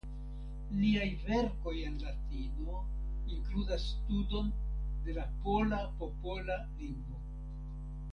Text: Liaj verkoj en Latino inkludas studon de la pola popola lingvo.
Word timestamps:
Liaj 0.75 1.09
verkoj 1.25 1.73
en 1.89 1.99
Latino 2.05 2.79
inkludas 3.35 3.85
studon 3.91 4.49
de 5.09 5.15
la 5.19 5.27
pola 5.45 5.83
popola 6.01 6.57
lingvo. 6.81 7.21